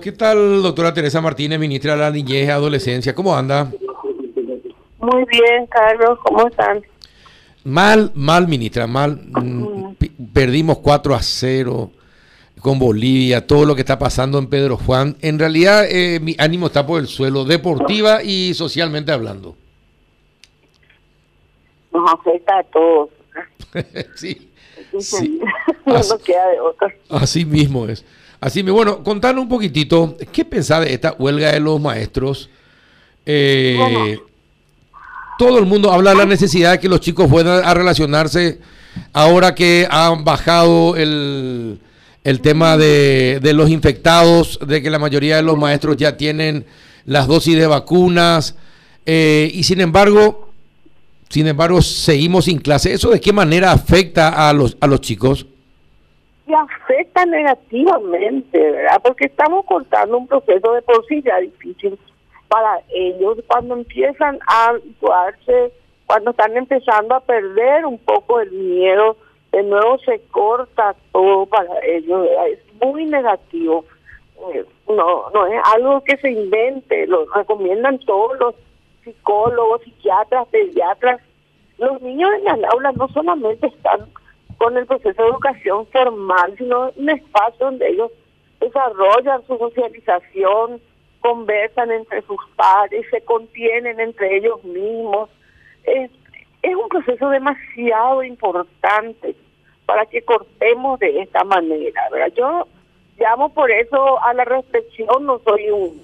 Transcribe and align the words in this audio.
¿Qué 0.00 0.12
tal, 0.12 0.62
doctora 0.62 0.94
Teresa 0.94 1.20
Martínez, 1.20 1.58
ministra 1.58 1.94
de 1.94 1.98
la 1.98 2.10
Niñez 2.12 2.46
y 2.46 2.50
Adolescencia? 2.50 3.16
¿Cómo 3.16 3.34
anda? 3.34 3.68
Muy 5.00 5.24
bien, 5.24 5.66
Carlos, 5.66 6.20
¿cómo 6.22 6.46
están? 6.46 6.84
Mal, 7.64 8.12
mal, 8.14 8.46
ministra, 8.46 8.86
mal. 8.86 9.20
Mm, 9.28 9.96
perdimos 10.32 10.78
4 10.78 11.16
a 11.16 11.20
0 11.20 11.90
con 12.60 12.78
Bolivia, 12.78 13.44
todo 13.44 13.64
lo 13.64 13.74
que 13.74 13.80
está 13.80 13.98
pasando 13.98 14.38
en 14.38 14.46
Pedro 14.46 14.76
Juan. 14.76 15.16
En 15.20 15.36
realidad, 15.36 15.84
eh, 15.90 16.20
mi 16.20 16.36
ánimo 16.38 16.66
está 16.66 16.86
por 16.86 17.00
el 17.00 17.08
suelo, 17.08 17.44
deportiva 17.44 18.22
y 18.22 18.54
socialmente 18.54 19.10
hablando. 19.10 19.56
Nos 21.92 22.12
afecta 22.12 22.56
a 22.56 22.62
todos. 22.62 23.10
sí. 24.14 24.47
Sí. 25.00 25.40
no 25.86 26.18
queda 26.18 26.48
de 26.48 26.60
otra. 26.60 26.94
Así 27.08 27.44
mismo 27.44 27.86
es. 27.86 28.04
Así 28.40 28.62
me, 28.62 28.70
bueno, 28.70 29.02
contanos 29.02 29.42
un 29.42 29.48
poquitito, 29.48 30.16
¿qué 30.32 30.44
pensás 30.44 30.84
de 30.84 30.94
esta 30.94 31.14
huelga 31.18 31.52
de 31.52 31.60
los 31.60 31.80
maestros? 31.80 32.48
Eh, 33.26 34.18
todo 35.38 35.58
el 35.58 35.66
mundo 35.66 35.92
habla 35.92 36.10
de 36.10 36.16
la 36.16 36.24
necesidad 36.24 36.72
de 36.72 36.78
que 36.80 36.88
los 36.88 37.00
chicos 37.00 37.28
puedan 37.28 37.64
a 37.64 37.74
relacionarse 37.74 38.60
ahora 39.12 39.54
que 39.54 39.88
han 39.90 40.24
bajado 40.24 40.96
el, 40.96 41.80
el 42.22 42.40
tema 42.40 42.76
de, 42.76 43.40
de, 43.42 43.52
los 43.52 43.70
infectados, 43.70 44.58
de 44.66 44.82
que 44.82 44.90
la 44.90 44.98
mayoría 44.98 45.36
de 45.36 45.42
los 45.42 45.58
maestros 45.58 45.96
ya 45.96 46.16
tienen 46.16 46.64
las 47.06 47.26
dosis 47.26 47.56
de 47.56 47.66
vacunas, 47.66 48.54
eh, 49.10 49.50
y 49.54 49.62
sin 49.62 49.80
embargo, 49.80 50.47
sin 51.28 51.46
embargo, 51.46 51.82
seguimos 51.82 52.46
sin 52.46 52.58
clase. 52.58 52.92
¿Eso 52.92 53.10
de 53.10 53.20
qué 53.20 53.32
manera 53.32 53.72
afecta 53.72 54.48
a 54.48 54.52
los, 54.52 54.76
a 54.80 54.86
los 54.86 55.00
chicos? 55.00 55.46
afecta 56.56 57.26
negativamente, 57.26 58.58
¿verdad? 58.58 59.00
Porque 59.02 59.26
estamos 59.26 59.64
cortando 59.66 60.18
un 60.18 60.26
proceso 60.26 60.72
de 60.72 60.82
por 60.82 61.04
sí 61.06 61.22
ya 61.22 61.38
difícil 61.38 61.98
para 62.48 62.80
ellos 62.88 63.38
cuando 63.46 63.74
empiezan 63.74 64.38
a 64.46 64.68
habituarse, 64.68 65.72
cuando 66.06 66.30
están 66.30 66.56
empezando 66.56 67.14
a 67.14 67.20
perder 67.20 67.84
un 67.84 67.98
poco 67.98 68.40
el 68.40 68.50
miedo, 68.50 69.16
de 69.52 69.62
nuevo 69.62 69.98
se 69.98 70.20
corta 70.30 70.94
todo 71.12 71.46
para 71.46 71.80
ellos, 71.84 72.26
es 72.50 72.58
muy 72.80 73.04
negativo. 73.06 73.84
Eh, 74.54 74.64
no, 74.88 75.30
no 75.30 75.46
es 75.46 75.60
algo 75.74 76.02
que 76.04 76.16
se 76.16 76.30
invente, 76.30 77.06
lo 77.06 77.26
recomiendan 77.26 77.98
todos 78.00 78.38
los 78.38 78.54
psicólogos, 79.12 79.82
psiquiatras, 79.82 80.48
pediatras. 80.48 81.20
Los 81.78 82.00
niños 82.02 82.30
en 82.34 82.44
las 82.44 82.72
aulas 82.72 82.96
no 82.96 83.08
solamente 83.08 83.68
están 83.68 84.08
con 84.58 84.76
el 84.76 84.86
proceso 84.86 85.22
de 85.22 85.28
educación 85.28 85.86
formal, 85.86 86.54
sino 86.58 86.90
un 86.96 87.10
espacio 87.10 87.66
donde 87.66 87.88
ellos 87.88 88.10
desarrollan 88.60 89.46
su 89.46 89.56
socialización, 89.56 90.80
conversan 91.20 91.90
entre 91.92 92.22
sus 92.22 92.38
padres, 92.56 93.06
se 93.10 93.20
contienen 93.22 94.00
entre 94.00 94.36
ellos 94.36 94.62
mismos. 94.64 95.30
Es, 95.84 96.10
un 96.64 96.88
proceso 96.88 97.30
demasiado 97.30 98.22
importante 98.22 99.34
para 99.86 100.04
que 100.06 100.22
cortemos 100.22 100.98
de 100.98 101.22
esta 101.22 101.42
manera. 101.44 102.02
Yo 102.36 102.66
llamo 103.18 103.48
por 103.54 103.70
eso 103.70 104.22
a 104.22 104.34
la 104.34 104.44
reflexión, 104.44 105.24
no 105.24 105.38
soy 105.40 105.70
un, 105.70 106.00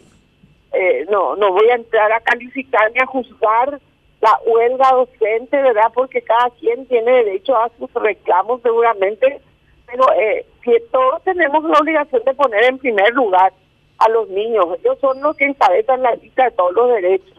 eh, 0.74 1.06
no, 1.10 1.36
no 1.36 1.52
voy 1.52 1.68
a 1.70 1.76
entrar 1.76 2.10
a 2.12 2.20
calificar 2.20 2.90
ni 2.92 3.00
a 3.00 3.06
juzgar 3.06 3.80
la 4.20 4.38
huelga 4.46 4.90
docente, 4.92 5.60
¿verdad? 5.60 5.92
Porque 5.92 6.22
cada 6.22 6.50
quien 6.50 6.86
tiene 6.86 7.10
derecho 7.10 7.56
a 7.56 7.70
sus 7.78 7.92
reclamos 7.92 8.62
seguramente, 8.62 9.40
pero 9.86 10.04
eh, 10.14 10.46
todos 10.90 11.22
tenemos 11.24 11.62
la 11.64 11.78
obligación 11.78 12.22
de 12.24 12.34
poner 12.34 12.64
en 12.64 12.78
primer 12.78 13.12
lugar 13.12 13.52
a 13.98 14.08
los 14.08 14.28
niños. 14.30 14.66
Ellos 14.80 14.98
son 15.00 15.20
los 15.20 15.36
que 15.36 15.46
encabezan 15.46 16.02
la 16.02 16.14
lista 16.14 16.44
de 16.44 16.50
todos 16.52 16.72
los 16.72 16.88
derechos. 16.88 17.34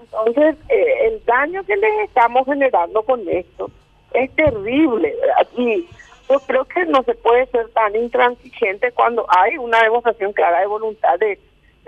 Entonces, 0.00 0.56
eh, 0.68 1.06
el 1.06 1.24
daño 1.24 1.62
que 1.64 1.76
les 1.76 2.08
estamos 2.08 2.46
generando 2.46 3.02
con 3.02 3.28
esto 3.28 3.70
es 4.12 4.30
terrible, 4.34 5.14
¿verdad? 5.20 5.48
Y 5.56 5.86
yo 6.28 6.40
creo 6.40 6.64
que 6.64 6.84
no 6.86 7.02
se 7.04 7.14
puede 7.14 7.46
ser 7.46 7.68
tan 7.70 7.94
intransigente 7.94 8.92
cuando 8.92 9.26
hay 9.28 9.56
una 9.56 9.82
demostración 9.82 10.32
clara 10.32 10.60
de 10.60 10.66
voluntad 10.66 11.18
de 11.18 11.38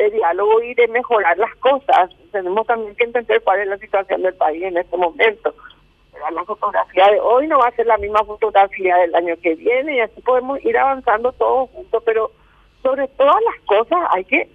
de 0.00 0.10
diálogo 0.10 0.62
y 0.62 0.74
de 0.74 0.88
mejorar 0.88 1.36
las 1.36 1.54
cosas. 1.56 2.10
Tenemos 2.32 2.66
también 2.66 2.94
que 2.96 3.04
entender 3.04 3.42
cuál 3.42 3.60
es 3.60 3.68
la 3.68 3.78
situación 3.78 4.22
del 4.22 4.34
país 4.34 4.62
en 4.62 4.78
este 4.78 4.96
momento. 4.96 5.54
La 6.32 6.44
fotografía 6.44 7.10
de 7.10 7.20
hoy 7.20 7.46
no 7.46 7.58
va 7.58 7.68
a 7.68 7.76
ser 7.76 7.86
la 7.86 7.98
misma 7.98 8.24
fotografía 8.24 8.96
del 8.96 9.14
año 9.14 9.34
que 9.42 9.54
viene 9.54 9.96
y 9.96 10.00
así 10.00 10.20
podemos 10.20 10.62
ir 10.64 10.76
avanzando 10.76 11.32
todos 11.32 11.70
juntos, 11.70 12.02
pero 12.04 12.30
sobre 12.82 13.08
todas 13.08 13.42
las 13.42 13.60
cosas 13.66 13.98
hay 14.10 14.24
que 14.24 14.48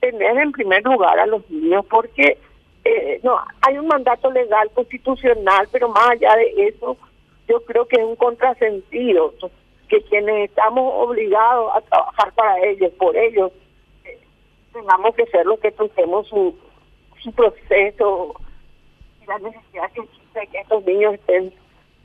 tener 0.00 0.38
en 0.38 0.52
primer 0.52 0.84
lugar 0.84 1.18
a 1.18 1.26
los 1.26 1.48
niños 1.50 1.84
porque 1.86 2.38
eh, 2.84 3.20
no 3.22 3.36
hay 3.62 3.78
un 3.78 3.88
mandato 3.88 4.30
legal 4.30 4.70
constitucional, 4.74 5.68
pero 5.72 5.88
más 5.88 6.10
allá 6.10 6.36
de 6.36 6.68
eso, 6.68 6.96
yo 7.48 7.60
creo 7.64 7.86
que 7.86 7.96
es 7.96 8.04
un 8.04 8.16
contrasentido 8.16 9.34
que 9.88 10.02
quienes 10.02 10.50
estamos 10.50 10.92
obligados 10.94 11.72
a 11.74 11.80
trabajar 11.80 12.32
para 12.34 12.64
ellos, 12.64 12.92
por 12.92 13.16
ellos, 13.16 13.50
tengamos 14.78 15.14
que 15.14 15.26
ser 15.26 15.44
los 15.46 15.58
que 15.60 15.72
toquemos 15.72 16.26
su, 16.28 16.54
su 17.22 17.32
proceso 17.32 18.34
y 19.22 19.26
la 19.26 19.38
necesidad 19.38 19.90
que 19.92 20.02
existe 20.02 20.40
de 20.40 20.46
que 20.46 20.58
estos 20.58 20.84
niños 20.84 21.14
estén 21.14 21.52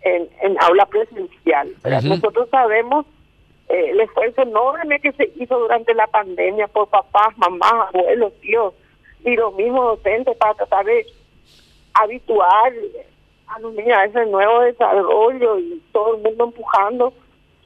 en, 0.01 0.29
en 0.41 0.57
aula 0.61 0.85
presencial. 0.87 1.69
Nosotros 2.03 2.49
sabemos 2.49 3.05
eh, 3.69 3.91
el 3.91 4.01
esfuerzo 4.01 4.41
enorme 4.41 4.99
que 4.99 5.11
se 5.13 5.31
hizo 5.35 5.57
durante 5.59 5.93
la 5.93 6.07
pandemia 6.07 6.67
por 6.67 6.89
papás, 6.89 7.37
mamás, 7.37 7.93
abuelos, 7.93 8.33
tíos 8.41 8.73
y 9.23 9.35
los 9.35 9.53
mismos 9.55 9.97
docentes 9.97 10.35
para 10.37 10.55
tratar 10.55 10.85
de 10.85 11.05
habituar 11.93 12.73
a 13.47 13.59
los 13.59 13.73
niños 13.73 13.97
a 13.97 14.05
ese 14.05 14.25
nuevo 14.25 14.61
desarrollo 14.61 15.59
y 15.59 15.81
todo 15.91 16.15
el 16.15 16.23
mundo 16.23 16.45
empujando 16.45 17.13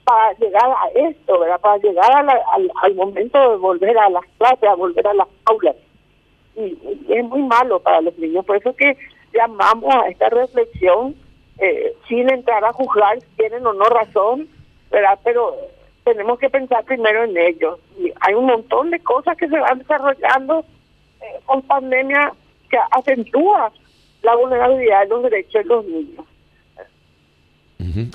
para 0.08 0.32
llegar 0.38 0.64
a 0.72 0.88
esto, 0.96 1.38
¿verdad? 1.38 1.60
Para 1.60 1.78
llegar 1.80 2.10
al, 2.82 2.96
momento 2.96 3.38
de 3.38 3.58
volver 3.58 3.98
a 3.98 4.10
las 4.10 4.24
clases, 4.38 4.64
a 4.64 4.76
volver 4.76 5.06
a 5.06 5.14
las 5.14 5.28
aulas. 5.44 5.76
Y, 6.56 6.78
es 7.10 7.26
muy 7.26 7.42
malo 7.42 7.82
para 7.82 8.00
los 8.00 8.18
niños. 8.18 8.46
Por 8.46 8.56
eso 8.56 8.74
que 8.74 8.98
llamamos 9.34 9.94
a 9.94 10.08
esta 10.08 10.30
reflexión, 10.30 11.14
eh, 11.60 11.94
sin 12.08 12.30
entrar 12.30 12.64
a 12.64 12.72
juzgar 12.72 13.20
si 13.20 13.28
tienen 13.36 13.68
o 13.68 13.74
no 13.74 13.84
razón, 13.84 14.48
¿verdad? 14.90 15.20
Pero 15.26 15.58
tenemos 16.06 16.40
que 16.40 16.50
pensar 16.50 16.86
primero 16.86 17.26
en 17.26 17.36
ellos. 17.36 17.78
Y 18.00 18.10
hay 18.22 18.34
un 18.34 18.46
montón 18.46 18.92
de 18.92 19.02
cosas 19.02 19.36
que 19.36 19.50
se 19.50 19.60
van 19.60 19.80
desarrollando 19.80 20.64
eh, 21.20 21.40
con 21.46 21.62
pandemia 21.64 22.32
que 22.70 22.78
acentúa 22.92 23.74
la 24.24 24.36
vulnerabilidad 24.38 25.02
de 25.02 25.10
los 25.10 25.24
derechos 25.24 25.64
de 25.64 25.66
los 25.66 25.86
niños. 25.86 26.26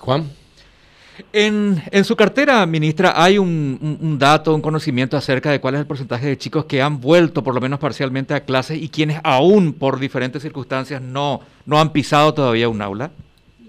Juan. 0.00 0.41
En, 1.32 1.82
en, 1.90 2.04
su 2.04 2.16
cartera, 2.16 2.64
ministra, 2.66 3.12
¿hay 3.14 3.38
un, 3.38 3.98
un, 4.00 4.18
dato, 4.18 4.54
un 4.54 4.62
conocimiento 4.62 5.16
acerca 5.16 5.50
de 5.50 5.60
cuál 5.60 5.74
es 5.74 5.80
el 5.80 5.86
porcentaje 5.86 6.26
de 6.26 6.38
chicos 6.38 6.64
que 6.64 6.80
han 6.80 7.00
vuelto, 7.00 7.42
por 7.42 7.54
lo 7.54 7.60
menos 7.60 7.78
parcialmente, 7.78 8.34
a 8.34 8.44
clases 8.44 8.80
y 8.80 8.88
quienes 8.88 9.20
aún, 9.22 9.74
por 9.74 9.98
diferentes 9.98 10.42
circunstancias, 10.42 11.02
no, 11.02 11.40
no 11.66 11.78
han 11.78 11.92
pisado 11.92 12.32
todavía 12.32 12.68
un 12.68 12.80
aula? 12.80 13.10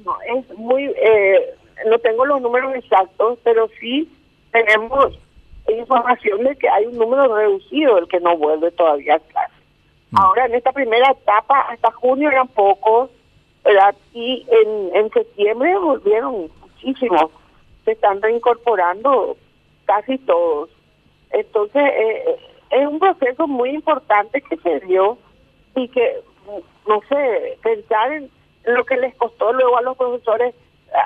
No, 0.05 0.15
es 0.21 0.57
muy... 0.57 0.85
Eh, 0.85 1.55
no 1.89 1.99
tengo 1.99 2.25
los 2.25 2.41
números 2.41 2.75
exactos, 2.75 3.39
pero 3.43 3.69
sí 3.79 4.09
tenemos 4.51 5.17
información 5.67 6.43
de 6.43 6.55
que 6.55 6.69
hay 6.69 6.85
un 6.85 6.97
número 6.97 7.35
reducido 7.35 7.97
el 7.97 8.07
que 8.07 8.19
no 8.19 8.37
vuelve 8.37 8.71
todavía 8.71 9.15
a 9.15 9.19
clases. 9.19 9.57
Mm. 10.11 10.17
Ahora, 10.17 10.45
en 10.45 10.55
esta 10.55 10.71
primera 10.71 11.11
etapa, 11.11 11.59
hasta 11.69 11.91
junio 11.91 12.29
eran 12.29 12.47
pocos, 12.47 13.09
¿verdad? 13.63 13.95
Y 14.13 14.45
en, 14.49 14.95
en 14.95 15.11
septiembre 15.11 15.77
volvieron 15.77 16.49
se 17.85 17.91
están 17.91 18.21
reincorporando 18.21 19.37
casi 19.85 20.17
todos. 20.19 20.69
Entonces, 21.31 21.83
eh, 21.83 22.35
es 22.71 22.87
un 22.87 22.99
proceso 22.99 23.47
muy 23.47 23.71
importante 23.71 24.41
que 24.41 24.57
se 24.57 24.79
dio 24.81 25.17
y 25.75 25.87
que, 25.89 26.21
no 26.87 27.01
sé, 27.09 27.57
pensar 27.61 28.11
en, 28.13 28.29
lo 28.65 28.85
que 28.85 28.95
les 28.95 29.13
costó 29.15 29.51
luego 29.51 29.77
a 29.77 29.81
los 29.81 29.97
profesores 29.97 30.55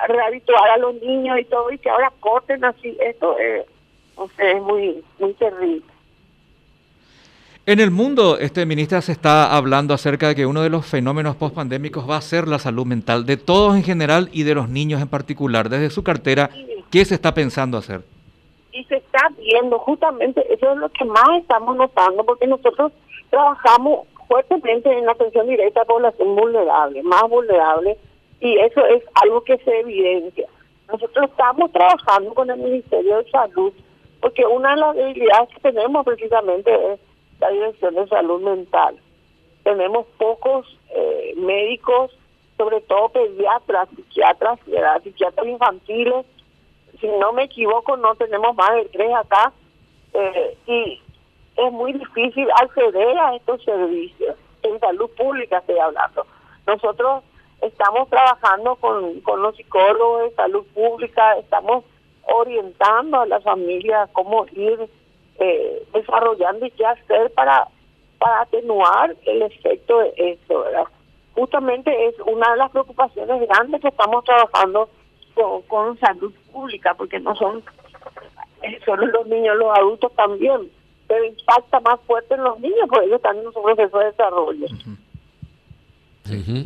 rehabituar 0.06 0.70
a 0.70 0.76
los 0.76 0.94
niños 1.02 1.38
y 1.40 1.44
todo, 1.44 1.72
y 1.72 1.78
que 1.78 1.90
ahora 1.90 2.12
corten 2.20 2.64
así, 2.64 2.96
esto 3.00 3.36
es, 3.38 3.66
no 4.16 4.28
sé, 4.36 4.52
es 4.52 4.62
muy, 4.62 5.02
muy 5.18 5.32
terrible. 5.34 5.82
En 7.68 7.80
el 7.80 7.90
mundo, 7.90 8.38
este 8.38 8.64
ministra 8.64 9.02
se 9.02 9.12
está 9.12 9.54
hablando 9.54 9.92
acerca 9.92 10.28
de 10.28 10.34
que 10.34 10.46
uno 10.46 10.62
de 10.62 10.70
los 10.70 10.86
fenómenos 10.86 11.36
post-pandémicos 11.36 12.08
va 12.08 12.16
a 12.16 12.22
ser 12.22 12.48
la 12.48 12.58
salud 12.58 12.86
mental 12.86 13.26
de 13.26 13.36
todos 13.36 13.76
en 13.76 13.82
general 13.82 14.30
y 14.32 14.44
de 14.44 14.54
los 14.54 14.70
niños 14.70 15.02
en 15.02 15.08
particular. 15.08 15.68
Desde 15.68 15.90
su 15.90 16.02
cartera, 16.02 16.48
¿qué 16.90 17.04
se 17.04 17.14
está 17.14 17.34
pensando 17.34 17.76
hacer? 17.76 18.00
Y 18.72 18.84
se 18.84 18.96
está 18.96 19.28
viendo, 19.36 19.78
justamente, 19.80 20.50
eso 20.50 20.72
es 20.72 20.78
lo 20.78 20.88
que 20.88 21.04
más 21.04 21.28
estamos 21.38 21.76
notando, 21.76 22.24
porque 22.24 22.46
nosotros 22.46 22.90
trabajamos 23.28 24.06
fuertemente 24.26 24.90
en 24.90 25.04
la 25.04 25.12
atención 25.12 25.46
directa 25.46 25.82
a 25.82 25.84
población 25.84 26.36
vulnerable, 26.36 27.02
más 27.02 27.28
vulnerable, 27.28 27.98
y 28.40 28.56
eso 28.60 28.82
es 28.86 29.02
algo 29.22 29.44
que 29.44 29.58
se 29.58 29.80
evidencia. 29.80 30.48
Nosotros 30.90 31.28
estamos 31.28 31.70
trabajando 31.72 32.32
con 32.32 32.48
el 32.48 32.60
Ministerio 32.60 33.18
de 33.18 33.30
Salud 33.30 33.74
porque 34.20 34.44
una 34.46 34.70
de 34.70 34.80
las 34.80 34.96
debilidades 34.96 35.48
que 35.50 35.60
tenemos 35.70 36.04
precisamente 36.04 36.70
es 36.94 37.00
dirección 37.50 37.94
de 37.94 38.06
salud 38.08 38.42
mental. 38.42 38.96
Tenemos 39.62 40.06
pocos 40.18 40.66
eh, 40.90 41.34
médicos, 41.36 42.10
sobre 42.56 42.80
todo 42.82 43.10
pediatras, 43.10 43.88
psiquiatras, 43.94 44.58
psiquiatras 45.02 45.46
infantiles. 45.46 46.26
Si 47.00 47.06
no 47.06 47.32
me 47.32 47.44
equivoco, 47.44 47.96
no 47.96 48.14
tenemos 48.16 48.56
más 48.56 48.74
de 48.74 48.84
tres 48.86 49.14
acá. 49.14 49.52
Eh, 50.14 50.56
y 50.66 51.00
es 51.56 51.72
muy 51.72 51.92
difícil 51.92 52.48
acceder 52.62 53.18
a 53.18 53.36
estos 53.36 53.62
servicios. 53.64 54.36
En 54.62 54.78
salud 54.80 55.10
pública 55.16 55.58
estoy 55.58 55.78
hablando. 55.78 56.26
Nosotros 56.66 57.22
estamos 57.62 58.08
trabajando 58.08 58.76
con, 58.76 59.20
con 59.20 59.42
los 59.42 59.56
psicólogos 59.56 60.30
de 60.30 60.36
salud 60.36 60.64
pública, 60.74 61.36
estamos 61.38 61.84
orientando 62.22 63.20
a 63.20 63.26
las 63.26 63.42
familias 63.42 64.08
cómo 64.12 64.46
ir 64.52 64.88
eh, 65.38 65.82
desarrollando 65.92 66.66
y 66.66 66.70
qué 66.72 66.86
hacer 66.86 67.30
para, 67.32 67.68
para 68.18 68.42
atenuar 68.42 69.16
el 69.24 69.42
efecto 69.42 69.98
de 70.00 70.12
esto, 70.16 70.60
¿verdad? 70.60 70.84
Justamente 71.34 72.06
es 72.06 72.14
una 72.26 72.50
de 72.52 72.56
las 72.56 72.70
preocupaciones 72.70 73.48
grandes 73.48 73.80
que 73.80 73.88
estamos 73.88 74.24
trabajando 74.24 74.88
con, 75.34 75.62
con 75.62 75.98
salud 76.00 76.32
pública, 76.52 76.94
porque 76.94 77.20
no 77.20 77.36
son 77.36 77.62
eh, 78.62 78.80
solo 78.84 79.06
los 79.06 79.26
niños, 79.26 79.56
los 79.56 79.76
adultos 79.76 80.12
también, 80.16 80.68
pero 81.06 81.24
impacta 81.24 81.80
más 81.80 82.00
fuerte 82.06 82.34
en 82.34 82.42
los 82.42 82.58
niños 82.58 82.88
porque 82.88 83.06
ellos 83.06 83.16
están 83.16 83.38
en 83.38 83.46
un 83.46 83.52
proceso 83.52 83.98
de 83.98 84.04
desarrollo. 84.06 84.66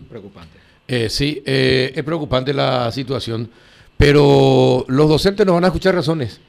Preocupante. 0.08 0.58
Eh, 0.88 1.08
sí, 1.08 1.42
eh, 1.46 1.92
es 1.94 2.02
preocupante 2.02 2.52
la 2.52 2.90
situación, 2.90 3.48
pero 3.96 4.84
los 4.88 5.08
docentes 5.08 5.46
no 5.46 5.54
van 5.54 5.64
a 5.64 5.69
escuchar 5.69 5.94
razones, 5.94 6.40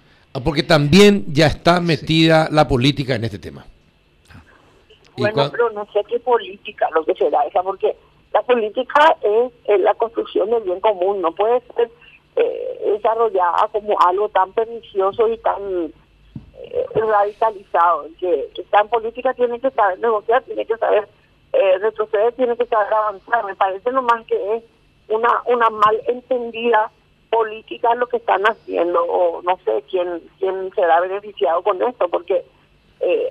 porque 0.41 0.63
también 0.63 1.25
ya 1.27 1.47
está 1.47 1.79
metida 1.79 2.47
la 2.51 2.67
política 2.67 3.15
en 3.15 3.23
este 3.25 3.39
tema. 3.39 3.65
Bueno, 5.17 5.49
pero 5.51 5.69
no 5.71 5.85
sé 5.93 6.03
qué 6.09 6.19
política 6.19 6.89
lo 6.95 7.05
que 7.05 7.13
será 7.13 7.45
esa, 7.45 7.61
porque 7.61 7.95
la 8.33 8.41
política 8.41 9.15
es, 9.21 9.79
la 9.79 9.93
construcción 9.93 10.49
del 10.49 10.63
bien 10.63 10.79
común, 10.79 11.21
no 11.21 11.31
puede 11.33 11.61
ser 11.75 11.91
eh, 12.35 12.93
desarrollada 12.93 13.67
como 13.71 13.99
algo 13.99 14.29
tan 14.29 14.51
pernicioso 14.53 15.27
y 15.27 15.37
tan 15.37 15.93
radicalizado. 16.95 18.07
Que 18.19 18.49
está 18.55 18.81
en 18.81 18.87
política 18.87 19.33
tiene 19.33 19.59
que 19.59 19.71
saber 19.71 19.99
negociar, 19.99 20.43
tiene 20.43 20.65
que 20.65 20.77
saber 20.77 21.07
eh, 21.53 21.77
retroceder, 21.79 22.33
tiene 22.33 22.57
que 22.57 22.65
saber 22.65 22.93
avanzar. 22.93 23.45
Me 23.45 23.55
parece 23.55 23.91
nomás 23.91 24.25
que 24.25 24.55
es 24.55 24.63
una, 25.09 25.41
una 25.45 25.69
mal 25.69 26.01
entendida 26.07 26.91
política 27.33 27.95
lo 27.95 28.07
que 28.07 28.17
están 28.17 28.43
haciendo, 28.43 29.03
o 29.03 29.41
no 29.41 29.57
sé 29.65 29.83
quién, 29.89 30.21
quién 30.39 30.71
será 30.75 31.01
beneficiado 31.01 31.63
con 31.63 31.81
esto, 31.81 32.07
porque 32.07 32.45
eh, 32.99 33.29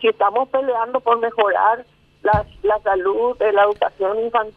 si 0.00 0.08
estamos 0.08 0.48
peleando 0.48 1.00
por 1.00 1.18
mejorar 1.18 1.84
la, 2.22 2.46
la 2.62 2.78
salud, 2.80 3.36
de 3.38 3.52
la 3.52 3.64
educación 3.64 4.16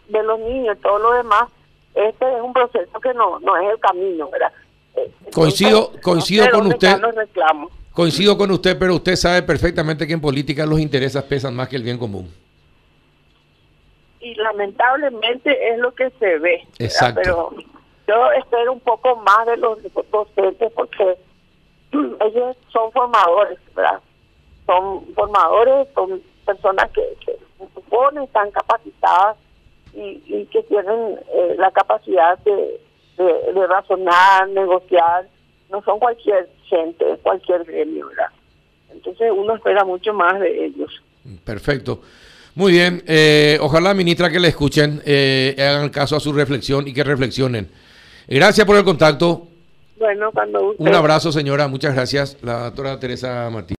de 0.10 0.24
los 0.24 0.40
niños 0.40 0.78
y 0.78 0.82
todo 0.82 1.00
lo 1.00 1.14
demás, 1.14 1.50
este 1.96 2.26
es 2.36 2.42
un 2.42 2.54
proceso 2.54 3.00
que 3.00 3.14
no, 3.14 3.40
no 3.40 3.58
es 3.58 3.72
el 3.72 3.80
camino, 3.80 4.30
¿verdad? 4.30 4.52
Eh, 4.96 5.12
coincido, 5.34 5.92
coincido 6.04 6.46
con 6.52 6.68
usted. 6.68 6.96
Coincido 7.92 8.38
con 8.38 8.52
usted, 8.52 8.78
pero 8.78 8.96
usted 8.96 9.16
sabe 9.16 9.42
perfectamente 9.42 10.06
que 10.06 10.14
en 10.14 10.22
política 10.22 10.66
los 10.66 10.80
intereses 10.80 11.24
pesan 11.24 11.56
más 11.56 11.70
que 11.70 11.78
el 11.78 11.84
bien 11.84 11.98
común 11.98 12.30
y 14.26 14.34
lamentablemente 14.36 15.70
es 15.70 15.78
lo 15.78 15.94
que 15.94 16.10
se 16.20 16.40
ve. 16.40 16.64
Exacto. 16.80 17.22
Pero 17.24 17.54
yo 18.08 18.32
espero 18.32 18.74
un 18.74 18.80
poco 18.80 19.16
más 19.18 19.46
de 19.46 19.58
los 19.58 19.80
docentes 20.12 20.72
porque 20.74 21.18
ellos 21.92 22.58
son 22.72 22.92
formadores, 22.92 23.60
¿verdad? 23.76 24.00
Son 24.66 25.06
formadores, 25.14 25.88
son 25.94 26.22
personas 26.46 26.90
que, 26.92 27.02
que 27.26 27.38
suponen 27.74 28.24
están 28.24 28.52
capacitadas 28.52 29.38
y, 29.94 30.46
que 30.52 30.62
tienen 30.64 31.20
eh, 31.34 31.56
la 31.58 31.72
capacidad 31.72 32.38
de, 32.40 32.80
de, 33.18 33.68
razonar, 33.68 34.50
negociar. 34.50 35.28
No 35.70 35.82
son 35.84 36.00
cualquier 36.00 36.50
gente, 36.68 37.06
cualquier 37.24 37.64
gremio, 37.64 38.08
¿verdad? 38.08 38.30
Entonces 38.92 39.32
uno 39.36 39.56
espera 39.56 39.84
mucho 39.84 40.14
más 40.14 40.40
de 40.40 40.66
ellos. 40.66 41.02
Perfecto. 41.44 42.02
Muy 42.56 42.72
bien, 42.72 43.04
eh, 43.08 43.58
ojalá, 43.62 43.94
ministra, 43.94 44.30
que 44.30 44.40
le 44.40 44.48
escuchen, 44.48 45.02
eh, 45.06 45.56
hagan 45.58 45.90
caso 45.90 46.16
a 46.16 46.20
su 46.20 46.32
reflexión 46.32 46.88
y 46.88 46.94
que 46.94 47.04
reflexionen. 47.04 47.70
Gracias 48.28 48.66
por 48.66 48.78
el 48.78 48.84
contacto. 48.84 49.48
Bueno, 49.98 50.32
cuando 50.34 50.74
Un 50.78 50.94
abrazo, 50.94 51.32
señora. 51.32 51.68
Muchas 51.68 51.94
gracias, 51.94 52.38
la 52.42 52.66
doctora 52.66 53.00
Teresa 53.00 53.50
Martínez. 53.50 53.74